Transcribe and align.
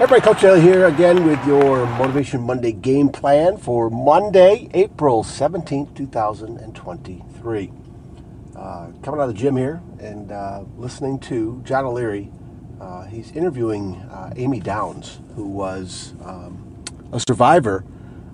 Everybody, 0.00 0.20
Coach 0.20 0.42
Daly 0.42 0.60
here 0.60 0.86
again 0.86 1.26
with 1.26 1.44
your 1.44 1.84
Motivation 1.84 2.42
Monday 2.42 2.70
game 2.70 3.08
plan 3.08 3.56
for 3.56 3.90
Monday, 3.90 4.70
April 4.72 5.24
17th, 5.24 5.96
2023. 5.96 7.72
Uh, 8.54 8.86
coming 9.02 9.20
out 9.20 9.28
of 9.28 9.30
the 9.30 9.34
gym 9.34 9.56
here 9.56 9.82
and 9.98 10.30
uh, 10.30 10.62
listening 10.76 11.18
to 11.18 11.60
John 11.64 11.84
O'Leary. 11.84 12.30
Uh, 12.80 13.06
he's 13.06 13.32
interviewing 13.32 13.96
uh, 13.96 14.32
Amy 14.36 14.60
Downs, 14.60 15.18
who 15.34 15.48
was 15.48 16.14
um, 16.24 16.84
a 17.10 17.18
survivor 17.18 17.84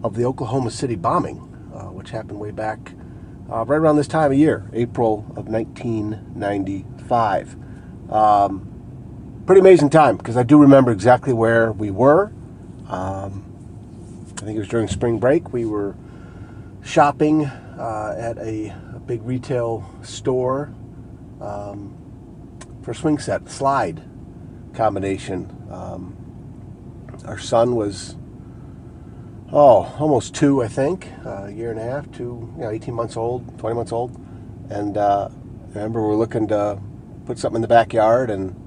of 0.03 0.17
the 0.17 0.27
Oklahoma 0.27 0.71
City 0.71 0.97
bombing, 0.97 1.39
uh, 1.75 1.85
which 1.85 2.11
happened 2.11 2.39
way 2.39 2.51
back 2.51 2.93
uh, 3.51 3.65
right 3.65 3.79
around 3.79 3.97
this 3.97 4.07
time 4.07 4.31
of 4.31 4.37
year, 4.37 4.69
April 4.75 5.25
of 5.35 5.49
1995. 5.49 7.57
Um, 8.11 8.74
pretty 9.47 9.61
amazing 9.61 9.91
time 9.91 10.17
because 10.17 10.39
I 10.39 10.43
do 10.43 10.57
remember 10.59 10.91
exactly 10.91 11.35
where 11.35 11.71
we 11.73 11.91
were. 11.91 12.33
Um, 12.89 13.45
I 14.39 14.41
think 14.41 14.57
it 14.57 14.59
was 14.59 14.69
during 14.69 14.89
spring 14.89 15.19
break. 15.19 15.53
We 15.53 15.67
were 15.67 15.95
shopping 16.83 17.45
uh, 17.45 18.15
at 18.17 18.39
a, 18.39 18.69
a, 18.95 19.01
big 19.01 19.23
retail 19.23 19.85
store 20.03 20.73
um, 21.43 21.95
for 22.83 22.95
swing 22.95 23.19
set 23.19 23.51
slide 23.51 24.03
combination. 24.73 25.55
Um, 25.71 26.17
our 27.27 27.39
son 27.39 27.75
was 27.75 28.17
oh 29.53 29.95
almost 29.99 30.35
two, 30.35 30.63
I 30.63 30.69
think, 30.69 31.09
uh, 31.27 31.45
a 31.45 31.51
year 31.51 31.71
and 31.71 31.79
a 31.79 31.83
half, 31.83 32.11
two, 32.13 32.51
you 32.57 32.63
know, 32.63 32.71
18 32.71 32.95
months 32.95 33.17
old, 33.17 33.59
20 33.59 33.77
months 33.77 33.93
old, 33.93 34.19
and 34.71 34.97
uh, 34.97 35.29
I 35.29 35.75
remember 35.75 36.01
we 36.01 36.09
were 36.09 36.17
looking 36.17 36.49
to 36.49 36.81
put 37.27 37.39
something 37.39 37.57
in 37.57 37.63
the 37.63 37.69
backyard 37.69 38.31
and 38.31 38.64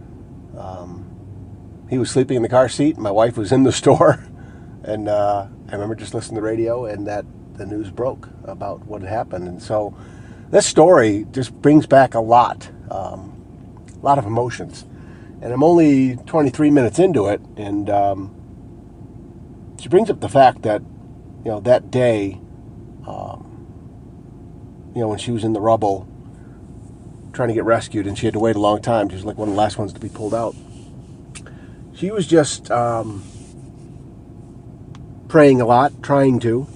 um, 0.58 1.86
he 1.90 1.98
was 1.98 2.10
sleeping 2.10 2.38
in 2.38 2.44
the 2.44 2.50
car 2.50 2.68
seat. 2.68 2.98
My 2.98 3.12
wife 3.12 3.38
was 3.38 3.52
in 3.52 3.64
the 3.64 3.72
store, 3.84 4.24
and 4.84 5.08
uh, 5.08 5.48
I 5.70 5.72
remember 5.72 5.96
just 5.96 6.14
listening 6.14 6.36
to 6.36 6.42
the 6.42 6.48
radio, 6.48 6.86
and 6.86 7.08
that 7.08 7.26
the 7.56 7.66
news 7.66 7.90
broke 7.90 8.30
about 8.44 8.86
what 8.86 9.02
had 9.02 9.10
happened. 9.10 9.48
And 9.48 9.62
so, 9.62 9.96
this 10.50 10.66
story 10.66 11.26
just 11.32 11.54
brings 11.54 11.86
back 11.86 12.14
a 12.14 12.20
lot, 12.20 12.70
um, 12.90 13.86
a 13.94 14.06
lot 14.06 14.18
of 14.18 14.26
emotions. 14.26 14.86
And 15.42 15.54
I'm 15.54 15.64
only 15.64 16.16
23 16.16 16.72
minutes 16.72 17.00
into 17.00 17.28
it, 17.28 17.42
and 17.58 17.90
um, 17.90 18.36
she 19.80 19.90
brings 19.90 20.10
up 20.10 20.20
the 20.20 20.30
fact 20.30 20.64
that, 20.64 20.82
you 21.44 21.52
know, 21.52 21.60
that 21.62 21.92
day, 21.92 22.42
um, 23.08 23.68
you 24.96 25.02
know, 25.02 25.10
when 25.10 25.20
she 25.20 25.32
was 25.32 25.44
in 25.44 25.54
the 25.54 25.62
rubble 25.62 26.08
trying 27.34 27.50
to 27.50 27.54
get 27.54 27.66
rescued, 27.66 28.08
and 28.08 28.18
she 28.18 28.26
had 28.26 28.34
to 28.34 28.40
wait 28.40 28.56
a 28.56 28.60
long 28.60 28.82
time. 28.82 29.10
She 29.10 29.16
was 29.16 29.26
like 29.26 29.38
one 29.38 29.50
of 29.50 29.56
the 29.56 29.60
last 29.60 29.78
ones 29.78 29.94
to 29.94 30.00
be 30.00 30.10
pulled 30.10 30.34
out. 30.34 30.56
She 31.94 32.12
was 32.12 32.28
just 32.28 32.70
um, 32.72 33.24
praying 35.28 35.62
a 35.62 35.66
lot, 35.66 36.04
trying 36.04 36.40
to, 36.42 36.68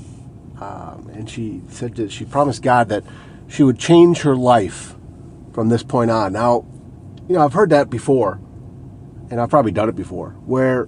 um, 0.59 1.09
and 1.13 1.29
she 1.29 1.61
said 1.69 1.95
that 1.95 2.11
she 2.11 2.25
promised 2.25 2.61
God 2.61 2.89
that 2.89 3.03
she 3.47 3.63
would 3.63 3.77
change 3.77 4.21
her 4.21 4.35
life 4.35 4.95
from 5.53 5.69
this 5.69 5.83
point 5.83 6.09
on. 6.09 6.33
Now, 6.33 6.65
you 7.27 7.35
know, 7.35 7.41
I've 7.41 7.53
heard 7.53 7.69
that 7.69 7.89
before, 7.89 8.39
and 9.29 9.39
I've 9.39 9.49
probably 9.49 9.71
done 9.71 9.89
it 9.89 9.95
before, 9.95 10.29
where 10.45 10.87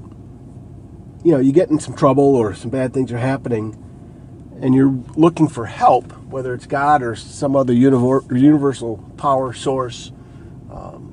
you 1.23 1.31
know 1.31 1.39
you 1.39 1.51
get 1.51 1.69
in 1.69 1.79
some 1.79 1.93
trouble 1.93 2.35
or 2.35 2.53
some 2.53 2.69
bad 2.69 2.93
things 2.93 3.11
are 3.11 3.17
happening 3.17 3.79
and 4.61 4.73
you're 4.73 4.93
looking 5.15 5.47
for 5.47 5.65
help, 5.65 6.13
whether 6.33 6.55
it's 6.55 6.65
God 6.65 7.03
or 7.03 7.15
some 7.15 7.55
other 7.55 7.73
universal 7.73 8.97
power 9.17 9.53
source, 9.53 10.11
um, 10.71 11.11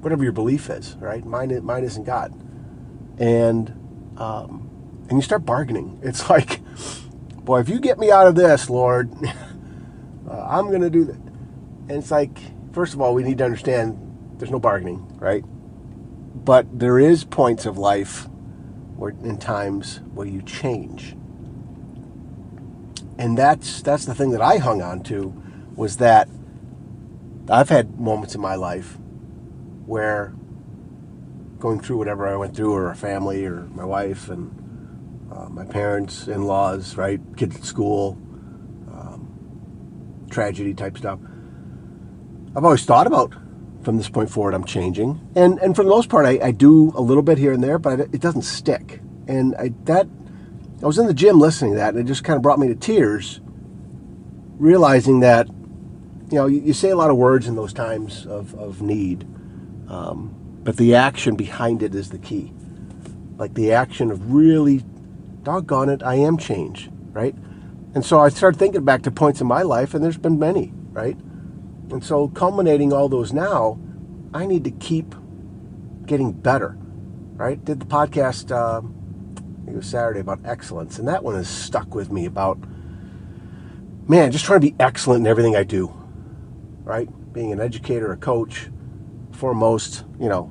whatever 0.00 0.24
your 0.24 0.32
belief 0.32 0.70
is, 0.70 0.96
right? 0.96 1.24
Mine, 1.24 1.62
mine 1.62 1.84
isn't 1.84 2.04
God, 2.04 2.32
and 3.18 3.68
um, 4.16 4.68
and 5.08 5.18
you 5.18 5.22
start 5.22 5.44
bargaining. 5.44 6.00
It's 6.02 6.30
like, 6.30 6.60
boy, 7.44 7.60
if 7.60 7.68
you 7.68 7.78
get 7.78 7.98
me 7.98 8.10
out 8.10 8.26
of 8.26 8.34
this, 8.34 8.70
Lord, 8.70 9.12
uh, 10.28 10.46
I'm 10.48 10.68
going 10.68 10.80
to 10.80 10.90
do 10.90 11.04
that. 11.04 11.16
And 11.16 11.90
it's 11.90 12.10
like, 12.10 12.38
first 12.72 12.94
of 12.94 13.02
all, 13.02 13.14
we 13.14 13.22
need 13.22 13.38
to 13.38 13.44
understand 13.44 13.98
there's 14.38 14.50
no 14.50 14.58
bargaining, 14.58 15.06
right? 15.18 15.44
But 16.42 16.78
there 16.78 16.98
is 16.98 17.24
points 17.24 17.66
of 17.66 17.76
life 17.76 18.28
where, 18.96 19.10
in 19.10 19.36
times 19.36 20.00
where 20.14 20.26
you 20.26 20.40
change 20.40 21.16
and 23.20 23.36
that's 23.36 23.82
that's 23.82 24.06
the 24.06 24.14
thing 24.14 24.30
that 24.30 24.40
I 24.40 24.56
hung 24.56 24.80
on 24.80 25.02
to 25.04 25.34
was 25.76 25.98
that 25.98 26.26
I've 27.50 27.68
had 27.68 28.00
moments 28.00 28.34
in 28.34 28.40
my 28.40 28.54
life 28.54 28.96
where 29.84 30.32
going 31.58 31.80
through 31.80 31.98
whatever 31.98 32.26
I 32.26 32.36
went 32.36 32.56
through, 32.56 32.72
or 32.72 32.90
a 32.90 32.96
family, 32.96 33.44
or 33.44 33.66
my 33.74 33.84
wife, 33.84 34.30
and 34.30 34.50
uh, 35.30 35.50
my 35.50 35.66
parents, 35.66 36.26
in-laws, 36.26 36.96
right, 36.96 37.20
kids 37.36 37.56
at 37.56 37.64
school, 37.64 38.16
um, 38.90 40.26
tragedy 40.30 40.72
type 40.72 40.96
stuff. 40.96 41.18
I've 42.56 42.64
always 42.64 42.86
thought 42.86 43.06
about 43.06 43.34
from 43.82 43.98
this 43.98 44.08
point 44.08 44.30
forward, 44.30 44.54
I'm 44.54 44.64
changing, 44.64 45.20
and 45.36 45.58
and 45.58 45.76
for 45.76 45.82
the 45.82 45.90
most 45.90 46.08
part, 46.08 46.24
I, 46.24 46.38
I 46.42 46.50
do 46.52 46.92
a 46.94 47.02
little 47.02 47.22
bit 47.22 47.36
here 47.36 47.52
and 47.52 47.62
there, 47.62 47.78
but 47.78 48.00
it 48.00 48.20
doesn't 48.22 48.42
stick, 48.42 49.02
and 49.28 49.54
I, 49.56 49.74
that 49.84 50.08
I 50.82 50.86
was 50.86 50.98
in 50.98 51.06
the 51.06 51.14
gym 51.14 51.38
listening 51.38 51.72
to 51.72 51.76
that, 51.78 51.94
and 51.94 51.98
it 51.98 52.06
just 52.06 52.24
kind 52.24 52.36
of 52.36 52.42
brought 52.42 52.58
me 52.58 52.68
to 52.68 52.74
tears, 52.74 53.40
realizing 54.56 55.20
that, 55.20 55.46
you 55.48 56.38
know, 56.38 56.46
you, 56.46 56.60
you 56.60 56.72
say 56.72 56.88
a 56.88 56.96
lot 56.96 57.10
of 57.10 57.18
words 57.18 57.46
in 57.46 57.54
those 57.54 57.74
times 57.74 58.24
of, 58.26 58.54
of 58.54 58.80
need, 58.80 59.24
um, 59.88 60.34
but 60.62 60.78
the 60.78 60.94
action 60.94 61.36
behind 61.36 61.82
it 61.82 61.94
is 61.94 62.08
the 62.10 62.18
key. 62.18 62.52
Like 63.36 63.52
the 63.54 63.72
action 63.72 64.10
of 64.10 64.32
really, 64.32 64.82
doggone 65.42 65.90
it, 65.90 66.02
I 66.02 66.14
am 66.14 66.38
change, 66.38 66.88
right? 67.12 67.34
And 67.94 68.04
so 68.04 68.18
I 68.20 68.30
started 68.30 68.58
thinking 68.58 68.84
back 68.84 69.02
to 69.02 69.10
points 69.10 69.42
in 69.42 69.46
my 69.46 69.62
life, 69.62 69.92
and 69.92 70.02
there's 70.02 70.16
been 70.16 70.38
many, 70.38 70.72
right? 70.92 71.16
And 71.90 72.02
so 72.02 72.28
culminating 72.28 72.92
all 72.92 73.10
those 73.10 73.34
now, 73.34 73.78
I 74.32 74.46
need 74.46 74.64
to 74.64 74.70
keep 74.70 75.14
getting 76.06 76.32
better, 76.32 76.78
right? 77.34 77.62
Did 77.62 77.80
the 77.80 77.86
podcast. 77.86 78.50
Uh, 78.50 78.82
it 79.66 79.74
was 79.74 79.86
Saturday 79.86 80.20
about 80.20 80.40
excellence, 80.44 80.98
and 80.98 81.08
that 81.08 81.22
one 81.22 81.34
has 81.34 81.48
stuck 81.48 81.94
with 81.94 82.10
me 82.10 82.26
about 82.26 82.58
man, 84.08 84.32
just 84.32 84.44
trying 84.44 84.60
to 84.60 84.66
be 84.66 84.74
excellent 84.80 85.20
in 85.20 85.26
everything 85.26 85.54
I 85.54 85.62
do. 85.62 85.94
Right? 86.82 87.08
Being 87.32 87.52
an 87.52 87.60
educator, 87.60 88.10
a 88.12 88.16
coach, 88.16 88.68
foremost, 89.32 90.04
you 90.18 90.28
know, 90.28 90.50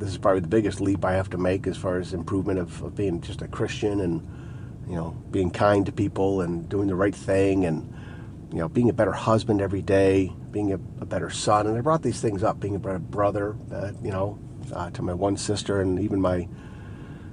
this 0.00 0.08
is 0.08 0.18
probably 0.18 0.40
the 0.40 0.48
biggest 0.48 0.80
leap 0.80 1.04
I 1.04 1.12
have 1.12 1.30
to 1.30 1.38
make 1.38 1.66
as 1.66 1.76
far 1.76 1.98
as 1.98 2.14
improvement 2.14 2.58
of, 2.58 2.82
of 2.82 2.94
being 2.94 3.20
just 3.20 3.42
a 3.42 3.48
Christian 3.48 4.00
and 4.00 4.26
you 4.88 4.96
know 4.96 5.10
being 5.30 5.50
kind 5.50 5.86
to 5.86 5.92
people 5.92 6.40
and 6.40 6.68
doing 6.68 6.88
the 6.88 6.94
right 6.94 7.14
thing 7.14 7.66
and 7.66 7.92
you 8.50 8.58
know 8.58 8.68
being 8.68 8.88
a 8.88 8.92
better 8.92 9.12
husband 9.12 9.60
every 9.60 9.82
day, 9.82 10.32
being 10.50 10.72
a, 10.72 10.76
a 11.00 11.06
better 11.06 11.30
son. 11.30 11.66
And 11.66 11.76
I 11.76 11.82
brought 11.82 12.02
these 12.02 12.20
things 12.20 12.42
up, 12.42 12.60
being 12.60 12.74
a 12.74 12.78
better 12.78 12.98
brother, 12.98 13.56
uh, 13.72 13.92
you 14.02 14.10
know, 14.10 14.38
uh, 14.72 14.90
to 14.90 15.02
my 15.02 15.12
one 15.12 15.36
sister 15.36 15.80
and 15.80 16.00
even 16.00 16.20
my 16.20 16.48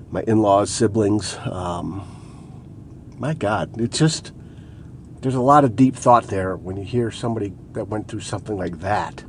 my 0.09 0.24
in-laws, 0.24 0.69
siblings. 0.69 1.38
Um, 1.44 2.04
my 3.18 3.33
God, 3.33 3.80
it's 3.80 3.98
just 3.98 4.31
there's 5.21 5.36
a 5.36 5.42
lot 5.42 5.63
of 5.63 5.75
deep 5.75 5.95
thought 5.95 6.27
there 6.27 6.56
when 6.56 6.77
you 6.77 6.83
hear 6.83 7.12
somebody 7.12 7.54
that 7.74 7.88
went 7.88 8.07
through 8.07 8.21
something 8.21 8.57
like 8.57 8.80
that, 8.80 9.24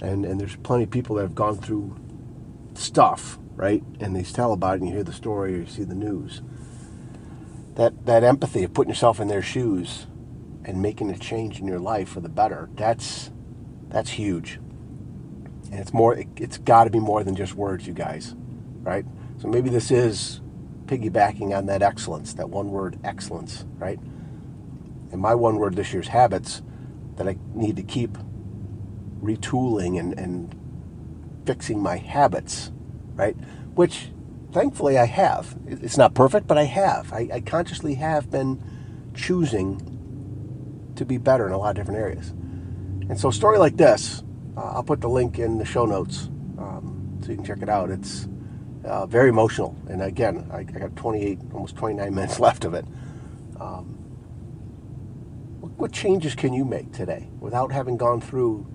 and 0.00 0.24
and 0.24 0.40
there's 0.40 0.56
plenty 0.56 0.84
of 0.84 0.90
people 0.90 1.16
that 1.16 1.22
have 1.22 1.34
gone 1.34 1.56
through 1.56 1.96
stuff, 2.74 3.38
right? 3.54 3.82
And 4.00 4.16
they 4.16 4.22
tell 4.22 4.52
about 4.52 4.76
it, 4.76 4.80
and 4.80 4.88
you 4.88 4.94
hear 4.94 5.04
the 5.04 5.12
story 5.12 5.54
or 5.54 5.58
you 5.58 5.66
see 5.66 5.84
the 5.84 5.94
news. 5.94 6.42
That 7.74 8.06
that 8.06 8.24
empathy 8.24 8.64
of 8.64 8.74
putting 8.74 8.90
yourself 8.90 9.20
in 9.20 9.28
their 9.28 9.42
shoes 9.42 10.06
and 10.64 10.82
making 10.82 11.10
a 11.10 11.18
change 11.18 11.60
in 11.60 11.66
your 11.66 11.78
life 11.78 12.08
for 12.08 12.20
the 12.20 12.28
better. 12.28 12.68
That's 12.74 13.30
that's 13.88 14.10
huge. 14.10 14.58
And 15.70 15.78
it's 15.78 15.92
more. 15.92 16.16
It, 16.16 16.28
it's 16.36 16.58
got 16.58 16.84
to 16.84 16.90
be 16.90 16.98
more 16.98 17.22
than 17.22 17.36
just 17.36 17.54
words, 17.54 17.86
you 17.86 17.92
guys, 17.92 18.34
right? 18.82 19.04
So 19.40 19.48
maybe 19.48 19.70
this 19.70 19.90
is 19.90 20.42
piggybacking 20.84 21.56
on 21.56 21.64
that 21.66 21.80
excellence, 21.80 22.34
that 22.34 22.50
one 22.50 22.70
word 22.70 22.98
excellence, 23.02 23.64
right? 23.78 23.98
And 25.12 25.20
my 25.20 25.34
one 25.34 25.56
word 25.56 25.76
this 25.76 25.94
year's 25.94 26.08
habits 26.08 26.60
that 27.16 27.26
I 27.26 27.38
need 27.54 27.76
to 27.76 27.82
keep 27.82 28.18
retooling 29.22 29.98
and, 29.98 30.18
and 30.18 30.54
fixing 31.46 31.80
my 31.80 31.96
habits, 31.96 32.70
right? 33.14 33.34
Which 33.74 34.10
thankfully 34.52 34.98
I 34.98 35.06
have. 35.06 35.56
It's 35.66 35.96
not 35.96 36.12
perfect, 36.12 36.46
but 36.46 36.58
I 36.58 36.64
have. 36.64 37.10
I, 37.10 37.28
I 37.32 37.40
consciously 37.40 37.94
have 37.94 38.30
been 38.30 38.62
choosing 39.14 40.92
to 40.96 41.06
be 41.06 41.16
better 41.16 41.46
in 41.46 41.52
a 41.52 41.58
lot 41.58 41.70
of 41.70 41.76
different 41.76 41.98
areas. 41.98 42.30
And 43.08 43.18
so, 43.18 43.30
a 43.30 43.32
story 43.32 43.58
like 43.58 43.78
this, 43.78 44.22
uh, 44.56 44.72
I'll 44.74 44.82
put 44.82 45.00
the 45.00 45.08
link 45.08 45.38
in 45.38 45.56
the 45.56 45.64
show 45.64 45.86
notes 45.86 46.26
um, 46.58 47.18
so 47.22 47.30
you 47.30 47.36
can 47.36 47.44
check 47.44 47.62
it 47.62 47.70
out. 47.70 47.90
It's 47.90 48.28
uh, 48.84 49.06
very 49.06 49.28
emotional. 49.28 49.76
And 49.88 50.02
again, 50.02 50.48
I, 50.52 50.58
I, 50.58 50.62
got 50.62 50.96
28, 50.96 51.38
almost 51.52 51.76
29 51.76 52.14
minutes 52.14 52.40
left 52.40 52.64
of 52.64 52.74
it. 52.74 52.84
Um, 53.58 53.96
what, 55.60 55.72
what 55.72 55.92
changes 55.92 56.34
can 56.34 56.52
you 56.52 56.64
make 56.64 56.92
today 56.92 57.28
without 57.40 57.72
having 57.72 57.96
gone 57.96 58.20
through 58.20 58.66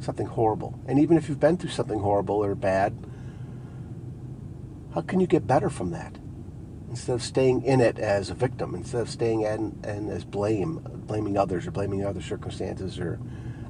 something 0.00 0.26
horrible? 0.26 0.78
And 0.86 0.98
even 0.98 1.16
if 1.16 1.28
you've 1.28 1.40
been 1.40 1.56
through 1.56 1.70
something 1.70 2.00
horrible 2.00 2.36
or 2.36 2.54
bad, 2.54 2.96
how 4.94 5.02
can 5.02 5.20
you 5.20 5.26
get 5.26 5.46
better 5.46 5.68
from 5.68 5.90
that? 5.90 6.16
Instead 6.88 7.14
of 7.14 7.22
staying 7.22 7.62
in 7.64 7.80
it 7.80 7.98
as 7.98 8.30
a 8.30 8.34
victim, 8.34 8.74
instead 8.74 9.02
of 9.02 9.10
staying 9.10 9.42
in 9.42 9.78
and 9.84 10.08
as 10.08 10.24
blame, 10.24 10.78
blaming 11.06 11.36
others 11.36 11.66
or 11.66 11.70
blaming 11.70 12.04
other 12.04 12.22
circumstances, 12.22 12.98
or 12.98 13.18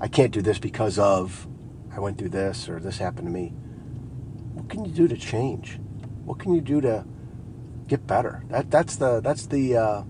I 0.01 0.07
can't 0.07 0.31
do 0.31 0.43
this 0.43 0.59
because 0.59 0.99
of 0.99 1.49
I 1.91 1.99
went 1.99 2.19
through 2.19 2.29
this 2.29 2.69
or 2.69 2.79
this 2.79 2.99
happened 2.99 3.27
to 3.27 3.33
me. 3.33 3.55
What 4.57 4.71
can 4.71 4.87
you 4.87 4.91
do 4.91 5.07
to 5.07 5.19
change? 5.19 5.79
What 6.25 6.39
can 6.39 6.55
you 6.55 6.63
do 6.63 6.81
to 6.81 7.05
get 7.89 8.07
better? 8.07 8.43
That 8.49 8.71
that's 8.71 8.97
the 8.97 9.21
that's 9.21 9.47
the 9.47 9.77
uh, 9.77 10.03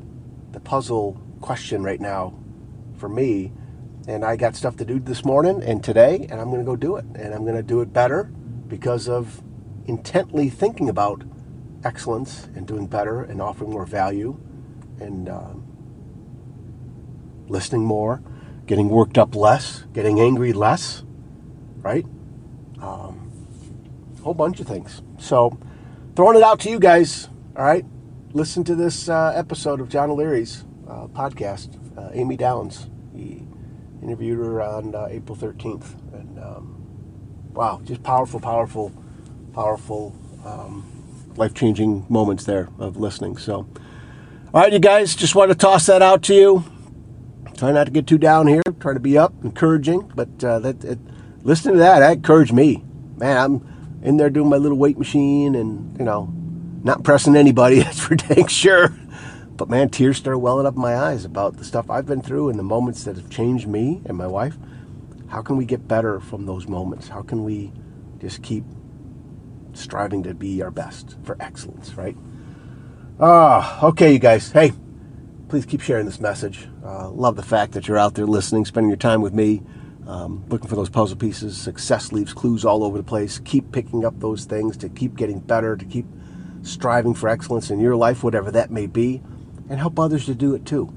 the 0.52 0.60
puzzle 0.60 1.20
question 1.40 1.82
right 1.82 2.00
now 2.00 2.38
for 2.96 3.08
me. 3.08 3.52
And 4.06 4.24
I 4.24 4.36
got 4.36 4.54
stuff 4.54 4.76
to 4.76 4.84
do 4.84 5.00
this 5.00 5.24
morning 5.24 5.64
and 5.64 5.82
today, 5.82 6.28
and 6.30 6.40
I'm 6.40 6.48
going 6.50 6.60
to 6.60 6.64
go 6.64 6.76
do 6.76 6.94
it. 6.94 7.04
And 7.16 7.34
I'm 7.34 7.42
going 7.42 7.56
to 7.56 7.62
do 7.62 7.80
it 7.80 7.92
better 7.92 8.30
because 8.68 9.08
of 9.08 9.42
intently 9.86 10.48
thinking 10.48 10.88
about 10.88 11.24
excellence 11.82 12.48
and 12.54 12.68
doing 12.68 12.86
better 12.86 13.24
and 13.24 13.42
offering 13.42 13.70
more 13.70 13.84
value 13.84 14.38
and 15.00 15.28
um, 15.28 15.66
listening 17.48 17.84
more, 17.84 18.22
getting 18.66 18.90
worked 18.90 19.18
up 19.18 19.34
less, 19.34 19.86
getting 19.92 20.20
angry 20.20 20.52
less, 20.52 21.02
right? 21.82 22.06
Um, 22.80 23.25
whole 24.26 24.34
bunch 24.34 24.58
of 24.58 24.66
things. 24.66 25.02
So, 25.18 25.56
throwing 26.16 26.36
it 26.36 26.42
out 26.42 26.58
to 26.60 26.68
you 26.68 26.80
guys, 26.80 27.28
all 27.56 27.64
right? 27.64 27.84
Listen 28.32 28.64
to 28.64 28.74
this 28.74 29.08
uh, 29.08 29.32
episode 29.36 29.80
of 29.80 29.88
John 29.88 30.10
O'Leary's 30.10 30.64
uh, 30.88 31.06
podcast, 31.06 31.78
uh, 31.96 32.10
Amy 32.12 32.36
Downs. 32.36 32.90
He 33.14 33.46
interviewed 34.02 34.38
her 34.38 34.60
on 34.60 34.96
uh, 34.96 35.06
April 35.08 35.36
13th. 35.36 35.94
And 36.12 36.40
um, 36.40 37.52
wow, 37.54 37.80
just 37.84 38.02
powerful, 38.02 38.40
powerful, 38.40 38.92
powerful, 39.54 40.12
um, 40.44 40.84
life 41.36 41.54
changing 41.54 42.04
moments 42.08 42.42
there 42.42 42.68
of 42.80 42.96
listening. 42.96 43.36
So, 43.36 43.58
all 44.52 44.60
right, 44.60 44.72
you 44.72 44.80
guys, 44.80 45.14
just 45.14 45.36
want 45.36 45.52
to 45.52 45.56
toss 45.56 45.86
that 45.86 46.02
out 46.02 46.24
to 46.24 46.34
you. 46.34 46.64
Try 47.56 47.70
not 47.70 47.84
to 47.84 47.92
get 47.92 48.08
too 48.08 48.18
down 48.18 48.48
here. 48.48 48.62
Try 48.80 48.92
to 48.92 49.00
be 49.00 49.16
up, 49.16 49.32
encouraging. 49.44 50.10
But 50.16 50.42
uh, 50.42 50.58
that, 50.58 50.84
it, 50.84 50.98
listening 51.44 51.74
to 51.74 51.78
that, 51.78 52.00
that 52.00 52.12
encouraged 52.14 52.52
me. 52.52 52.82
Man, 53.18 53.38
I'm 53.38 53.75
in 54.02 54.16
there 54.16 54.30
doing 54.30 54.48
my 54.48 54.56
little 54.56 54.78
weight 54.78 54.98
machine 54.98 55.54
and, 55.54 55.98
you 55.98 56.04
know, 56.04 56.32
not 56.82 57.02
pressing 57.02 57.36
anybody, 57.36 57.80
that's 57.80 58.00
for 58.00 58.14
dang 58.14 58.46
sure. 58.46 58.94
But 59.56 59.70
man, 59.70 59.88
tears 59.88 60.18
started 60.18 60.38
welling 60.38 60.66
up 60.66 60.76
in 60.76 60.82
my 60.82 60.96
eyes 60.96 61.24
about 61.24 61.56
the 61.56 61.64
stuff 61.64 61.90
I've 61.90 62.06
been 62.06 62.22
through 62.22 62.50
and 62.50 62.58
the 62.58 62.62
moments 62.62 63.04
that 63.04 63.16
have 63.16 63.30
changed 63.30 63.66
me 63.66 64.02
and 64.04 64.16
my 64.16 64.26
wife. 64.26 64.56
How 65.28 65.42
can 65.42 65.56
we 65.56 65.64
get 65.64 65.88
better 65.88 66.20
from 66.20 66.46
those 66.46 66.68
moments? 66.68 67.08
How 67.08 67.22
can 67.22 67.42
we 67.42 67.72
just 68.20 68.42
keep 68.42 68.64
striving 69.72 70.22
to 70.24 70.34
be 70.34 70.62
our 70.62 70.70
best 70.70 71.16
for 71.22 71.36
excellence, 71.40 71.94
right? 71.94 72.16
Ah, 73.18 73.82
okay, 73.82 74.12
you 74.12 74.18
guys. 74.18 74.52
Hey, 74.52 74.72
please 75.48 75.64
keep 75.64 75.80
sharing 75.80 76.06
this 76.06 76.20
message. 76.20 76.68
Uh, 76.84 77.10
love 77.10 77.36
the 77.36 77.42
fact 77.42 77.72
that 77.72 77.88
you're 77.88 77.98
out 77.98 78.14
there 78.14 78.26
listening, 78.26 78.64
spending 78.64 78.90
your 78.90 78.96
time 78.98 79.22
with 79.22 79.32
me, 79.32 79.62
um, 80.06 80.44
looking 80.48 80.68
for 80.68 80.76
those 80.76 80.90
puzzle 80.90 81.16
pieces. 81.16 81.56
Success 81.56 82.12
leaves 82.12 82.32
clues 82.32 82.64
all 82.64 82.84
over 82.84 82.96
the 82.96 83.04
place. 83.04 83.38
Keep 83.40 83.72
picking 83.72 84.04
up 84.04 84.18
those 84.20 84.44
things 84.44 84.76
to 84.78 84.88
keep 84.88 85.16
getting 85.16 85.40
better, 85.40 85.76
to 85.76 85.84
keep 85.84 86.06
striving 86.62 87.14
for 87.14 87.28
excellence 87.28 87.70
in 87.70 87.80
your 87.80 87.96
life, 87.96 88.24
whatever 88.24 88.50
that 88.50 88.70
may 88.70 88.86
be 88.86 89.22
and 89.68 89.78
help 89.78 89.98
others 89.98 90.26
to 90.26 90.34
do 90.34 90.54
it 90.54 90.64
too, 90.64 90.92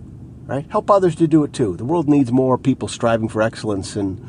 right? 0.45 0.65
Help 0.69 0.89
others 0.91 1.15
to 1.15 1.27
do 1.27 1.43
it 1.43 1.53
too. 1.53 1.75
The 1.75 1.85
world 1.85 2.07
needs 2.07 2.31
more 2.31 2.57
people 2.57 2.87
striving 2.87 3.29
for 3.29 3.41
excellence 3.41 3.95
in, 3.95 4.25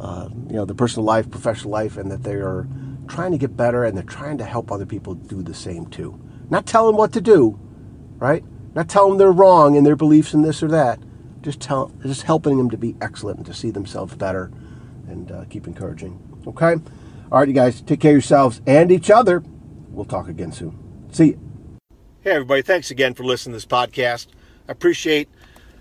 uh, 0.00 0.28
you 0.48 0.54
know, 0.54 0.64
the 0.64 0.74
personal 0.74 1.04
life, 1.04 1.30
professional 1.30 1.70
life, 1.70 1.96
and 1.96 2.10
that 2.10 2.22
they 2.22 2.34
are 2.34 2.66
trying 3.08 3.32
to 3.32 3.38
get 3.38 3.56
better 3.56 3.84
and 3.84 3.96
they're 3.96 4.04
trying 4.04 4.38
to 4.38 4.44
help 4.44 4.72
other 4.72 4.86
people 4.86 5.14
do 5.14 5.42
the 5.42 5.54
same 5.54 5.86
too. 5.86 6.18
Not 6.48 6.66
tell 6.66 6.86
them 6.86 6.96
what 6.96 7.12
to 7.12 7.20
do, 7.20 7.58
right? 8.16 8.44
Not 8.74 8.88
tell 8.88 9.08
them 9.08 9.18
they're 9.18 9.32
wrong 9.32 9.74
in 9.74 9.84
their 9.84 9.96
beliefs 9.96 10.32
in 10.32 10.42
this 10.42 10.62
or 10.62 10.68
that. 10.68 10.98
Just 11.42 11.60
tell, 11.60 11.92
just 12.02 12.22
helping 12.22 12.56
them 12.56 12.70
to 12.70 12.76
be 12.76 12.96
excellent 13.00 13.38
and 13.38 13.46
to 13.46 13.54
see 13.54 13.70
themselves 13.70 14.14
better, 14.14 14.50
and 15.08 15.30
uh, 15.30 15.44
keep 15.50 15.66
encouraging. 15.66 16.18
Okay, 16.46 16.74
all 17.30 17.38
right, 17.38 17.48
you 17.48 17.54
guys, 17.54 17.80
take 17.80 18.00
care 18.00 18.12
of 18.12 18.16
yourselves 18.16 18.60
and 18.66 18.90
each 18.90 19.10
other. 19.10 19.42
We'll 19.90 20.04
talk 20.04 20.28
again 20.28 20.52
soon. 20.52 20.78
See 21.12 21.26
you. 21.26 21.40
Hey, 22.20 22.32
everybody, 22.32 22.62
thanks 22.62 22.90
again 22.90 23.14
for 23.14 23.24
listening 23.24 23.52
to 23.52 23.56
this 23.56 23.66
podcast. 23.66 24.28
I 24.68 24.72
appreciate 24.72 25.28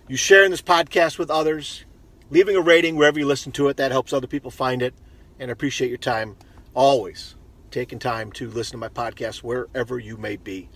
you 0.07 0.17
sharing 0.17 0.51
this 0.51 0.61
podcast 0.61 1.19
with 1.19 1.29
others, 1.29 1.85
leaving 2.29 2.55
a 2.55 2.61
rating 2.61 2.95
wherever 2.95 3.19
you 3.19 3.27
listen 3.27 3.51
to 3.53 3.67
it. 3.67 3.77
That 3.77 3.91
helps 3.91 4.11
other 4.11 4.27
people 4.27 4.49
find 4.49 4.81
it. 4.81 4.93
And 5.39 5.49
I 5.49 5.53
appreciate 5.53 5.89
your 5.89 5.97
time 5.97 6.35
always 6.73 7.35
taking 7.71 7.99
time 7.99 8.31
to 8.33 8.49
listen 8.49 8.73
to 8.73 8.77
my 8.77 8.89
podcast 8.89 9.43
wherever 9.43 9.97
you 9.97 10.17
may 10.17 10.35
be. 10.35 10.69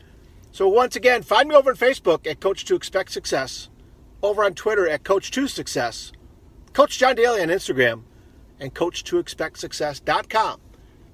So, 0.52 0.68
once 0.68 0.96
again, 0.96 1.22
find 1.22 1.50
me 1.50 1.56
over 1.56 1.72
on 1.72 1.76
Facebook 1.76 2.26
at 2.26 2.40
Coach 2.40 2.66
to 2.66 2.76
Expect 2.76 3.12
Success, 3.12 3.70
over 4.26 4.44
on 4.44 4.54
Twitter 4.54 4.88
at 4.88 5.04
Coach2Success, 5.04 6.12
Coach 6.74 6.98
John 6.98 7.16
Daly 7.16 7.42
on 7.42 7.48
Instagram, 7.50 8.04
and 8.60 8.74
Coach 8.74 9.04
to 9.06 9.20
Expect 9.20 9.60
Success.com. 9.60 10.60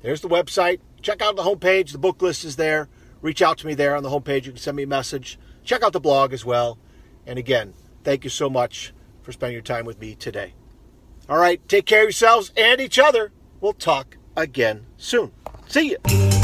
There's 0.02 0.22
the 0.22 0.30
website. 0.30 0.80
Check 1.02 1.22
out 1.22 1.36
the 1.36 1.44
homepage. 1.44 1.92
The 1.92 1.98
book 1.98 2.22
list 2.22 2.44
is 2.44 2.56
there 2.56 2.88
reach 3.22 3.42
out 3.42 3.58
to 3.60 3.68
me 3.68 3.74
there 3.74 3.96
on 3.96 4.04
the 4.04 4.10
homepage. 4.10 4.46
You 4.46 4.52
can 4.52 4.58
send 4.58 4.78
me 4.78 4.84
a 4.84 4.88
message. 4.88 5.40
Check 5.64 5.84
out 5.84 5.94
the 5.94 6.00
blog 6.00 6.34
as 6.34 6.44
well. 6.44 6.78
And 7.26 7.38
again, 7.38 7.74
thank 8.04 8.24
you 8.24 8.30
so 8.30 8.50
much 8.50 8.94
for 9.22 9.32
spending 9.32 9.54
your 9.54 9.62
time 9.62 9.86
with 9.86 10.00
me 10.00 10.16
today. 10.16 10.54
All 11.30 11.38
right, 11.38 11.66
take 11.70 11.86
care 11.86 12.02
of 12.02 12.06
yourselves 12.06 12.52
and 12.58 12.82
each 12.82 13.00
other. 13.00 13.32
We'll 13.62 13.74
talk 13.74 14.18
again 14.36 14.88
soon. 14.98 15.32
See 15.68 15.96
you. 16.08 16.41